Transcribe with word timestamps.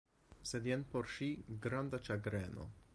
Sed 0.51 0.69
jen 0.69 0.85
por 0.95 1.11
ŝi 1.17 1.29
granda 1.67 2.05
ĉagreno. 2.09 2.71